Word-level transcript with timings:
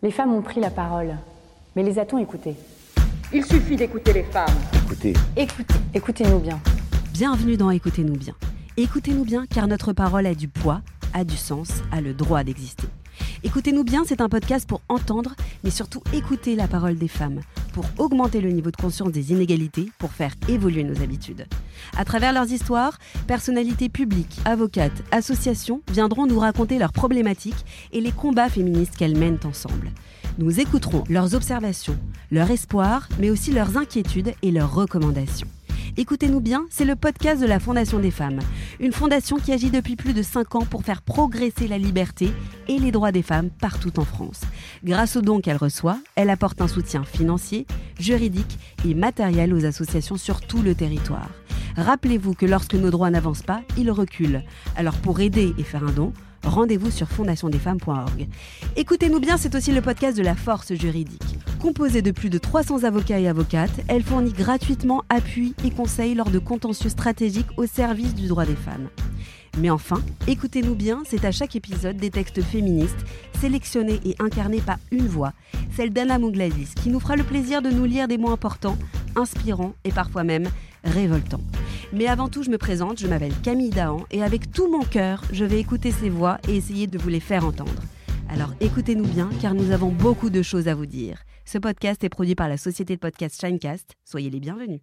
Les 0.00 0.12
femmes 0.12 0.32
ont 0.32 0.42
pris 0.42 0.60
la 0.60 0.70
parole, 0.70 1.16
mais 1.74 1.82
les 1.82 1.98
a-t-on 1.98 2.18
écoutées? 2.18 2.54
Il 3.32 3.44
suffit 3.44 3.74
d'écouter 3.74 4.12
les 4.12 4.22
femmes. 4.22 4.46
Écoutez, 4.84 5.12
Écoutez, 5.36 5.74
écoutez-nous 5.92 6.38
bien. 6.38 6.60
Bienvenue 7.12 7.56
dans 7.56 7.70
Écoutez-nous 7.70 8.16
bien. 8.16 8.34
Écoutez-nous 8.76 9.24
bien 9.24 9.44
car 9.46 9.66
notre 9.66 9.92
parole 9.92 10.26
a 10.26 10.36
du 10.36 10.46
poids, 10.46 10.82
a 11.14 11.24
du 11.24 11.36
sens, 11.36 11.82
a 11.90 12.00
le 12.00 12.14
droit 12.14 12.44
d'exister. 12.44 12.86
Écoutez-nous 13.44 13.84
bien, 13.84 14.02
c'est 14.04 14.20
un 14.20 14.28
podcast 14.28 14.68
pour 14.68 14.82
entendre, 14.88 15.34
mais 15.62 15.70
surtout 15.70 16.02
écouter 16.12 16.56
la 16.56 16.66
parole 16.66 16.96
des 16.96 17.06
femmes, 17.06 17.40
pour 17.72 17.84
augmenter 17.98 18.40
le 18.40 18.50
niveau 18.50 18.72
de 18.72 18.76
conscience 18.76 19.12
des 19.12 19.30
inégalités, 19.30 19.90
pour 19.98 20.12
faire 20.12 20.34
évoluer 20.48 20.82
nos 20.82 21.00
habitudes. 21.02 21.46
À 21.96 22.04
travers 22.04 22.32
leurs 22.32 22.50
histoires, 22.50 22.98
personnalités 23.28 23.88
publiques, 23.88 24.40
avocates, 24.44 25.04
associations 25.12 25.82
viendront 25.92 26.26
nous 26.26 26.40
raconter 26.40 26.78
leurs 26.78 26.92
problématiques 26.92 27.64
et 27.92 28.00
les 28.00 28.12
combats 28.12 28.48
féministes 28.48 28.96
qu'elles 28.96 29.16
mènent 29.16 29.40
ensemble. 29.44 29.92
Nous 30.38 30.58
écouterons 30.58 31.04
leurs 31.08 31.36
observations, 31.36 31.98
leurs 32.32 32.50
espoirs, 32.50 33.08
mais 33.20 33.30
aussi 33.30 33.52
leurs 33.52 33.76
inquiétudes 33.76 34.32
et 34.42 34.50
leurs 34.50 34.74
recommandations. 34.74 35.48
Écoutez-nous 36.00 36.38
bien, 36.38 36.64
c'est 36.70 36.84
le 36.84 36.94
podcast 36.94 37.42
de 37.42 37.46
la 37.46 37.58
Fondation 37.58 37.98
des 37.98 38.12
femmes, 38.12 38.38
une 38.78 38.92
fondation 38.92 39.36
qui 39.38 39.52
agit 39.52 39.72
depuis 39.72 39.96
plus 39.96 40.12
de 40.12 40.22
5 40.22 40.54
ans 40.54 40.64
pour 40.64 40.84
faire 40.84 41.02
progresser 41.02 41.66
la 41.66 41.76
liberté 41.76 42.30
et 42.68 42.78
les 42.78 42.92
droits 42.92 43.10
des 43.10 43.22
femmes 43.22 43.50
partout 43.50 43.98
en 43.98 44.04
France. 44.04 44.42
Grâce 44.84 45.16
aux 45.16 45.22
dons 45.22 45.40
qu'elle 45.40 45.56
reçoit, 45.56 45.98
elle 46.14 46.30
apporte 46.30 46.60
un 46.60 46.68
soutien 46.68 47.02
financier, 47.02 47.66
juridique 47.98 48.60
et 48.86 48.94
matériel 48.94 49.52
aux 49.52 49.64
associations 49.64 50.16
sur 50.16 50.40
tout 50.40 50.62
le 50.62 50.76
territoire. 50.76 51.30
Rappelez-vous 51.76 52.34
que 52.34 52.46
lorsque 52.46 52.74
nos 52.74 52.90
droits 52.90 53.10
n'avancent 53.10 53.42
pas, 53.42 53.62
ils 53.76 53.90
reculent. 53.90 54.44
Alors 54.76 54.98
pour 54.98 55.18
aider 55.18 55.52
et 55.58 55.64
faire 55.64 55.82
un 55.82 55.90
don, 55.90 56.12
rendez-vous 56.44 56.92
sur 56.92 57.08
fondationdesfemmes.org. 57.08 58.28
Écoutez-nous 58.76 59.18
bien, 59.18 59.36
c'est 59.36 59.56
aussi 59.56 59.72
le 59.72 59.82
podcast 59.82 60.16
de 60.16 60.22
la 60.22 60.36
force 60.36 60.72
juridique. 60.74 61.38
Composée 61.60 62.02
de 62.02 62.12
plus 62.12 62.30
de 62.30 62.38
300 62.38 62.84
avocats 62.84 63.18
et 63.18 63.26
avocates, 63.26 63.80
elle 63.88 64.04
fournit 64.04 64.32
gratuitement 64.32 65.02
appui 65.08 65.54
et 65.64 65.70
conseils 65.70 66.14
lors 66.14 66.30
de 66.30 66.38
contentieux 66.38 66.88
stratégiques 66.88 67.48
au 67.56 67.66
service 67.66 68.14
du 68.14 68.28
droit 68.28 68.44
des 68.44 68.54
femmes. 68.54 68.88
Mais 69.58 69.68
enfin, 69.68 70.00
écoutez-nous 70.28 70.76
bien, 70.76 71.02
c'est 71.04 71.24
à 71.24 71.32
chaque 71.32 71.56
épisode 71.56 71.96
des 71.96 72.10
textes 72.10 72.42
féministes, 72.42 73.04
sélectionnés 73.40 73.98
et 74.04 74.14
incarnés 74.20 74.60
par 74.60 74.78
une 74.92 75.08
voix, 75.08 75.32
celle 75.76 75.92
d'Anna 75.92 76.20
Mougladis, 76.20 76.74
qui 76.80 76.90
nous 76.90 77.00
fera 77.00 77.16
le 77.16 77.24
plaisir 77.24 77.60
de 77.60 77.70
nous 77.70 77.86
lire 77.86 78.06
des 78.06 78.18
mots 78.18 78.30
importants, 78.30 78.78
inspirants 79.16 79.74
et 79.82 79.90
parfois 79.90 80.22
même 80.22 80.48
révoltants. 80.84 81.42
Mais 81.92 82.06
avant 82.06 82.28
tout, 82.28 82.44
je 82.44 82.50
me 82.50 82.58
présente, 82.58 83.00
je 83.00 83.08
m'appelle 83.08 83.34
Camille 83.42 83.70
Dahan 83.70 84.04
et 84.12 84.22
avec 84.22 84.52
tout 84.52 84.70
mon 84.70 84.84
cœur, 84.84 85.22
je 85.32 85.44
vais 85.44 85.58
écouter 85.58 85.90
ces 85.90 86.08
voix 86.08 86.38
et 86.48 86.56
essayer 86.56 86.86
de 86.86 86.98
vous 86.98 87.08
les 87.08 87.20
faire 87.20 87.44
entendre. 87.44 87.82
Alors 88.28 88.54
écoutez-nous 88.60 89.06
bien 89.06 89.28
car 89.40 89.54
nous 89.54 89.72
avons 89.72 89.90
beaucoup 89.90 90.30
de 90.30 90.42
choses 90.42 90.68
à 90.68 90.74
vous 90.74 90.86
dire. 90.86 91.18
Ce 91.50 91.56
podcast 91.56 92.04
est 92.04 92.10
produit 92.10 92.34
par 92.34 92.50
la 92.50 92.58
société 92.58 92.94
de 92.94 93.00
podcast 93.00 93.40
Shinecast. 93.40 93.94
Soyez 94.04 94.28
les 94.28 94.38
bienvenus. 94.38 94.82